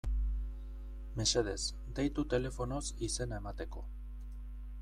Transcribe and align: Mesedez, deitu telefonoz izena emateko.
Mesedez, 1.19 1.59
deitu 1.99 2.25
telefonoz 2.33 2.83
izena 3.11 3.41
emateko. 3.43 3.89